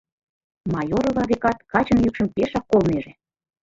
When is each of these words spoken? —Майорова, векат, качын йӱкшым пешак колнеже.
—Майорова, 0.73 1.23
векат, 1.29 1.57
качын 1.71 1.97
йӱкшым 2.01 2.27
пешак 2.35 2.65
колнеже. 2.71 3.11